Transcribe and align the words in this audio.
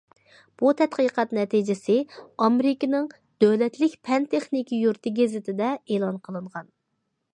بۇ 0.59 0.69
تەتقىقات 0.77 1.35
نەتىجىسى 1.37 1.97
ئامېرىكىنىڭ« 2.45 3.07
دۆلەتلىك 3.45 3.99
پەن- 4.09 4.27
تېخنىكا 4.33 4.81
يۇرتى 4.85 5.15
گېزىتى» 5.21 5.57
دە 5.61 5.71
ئېلان 5.83 6.19
قىلىنغان. 6.29 6.73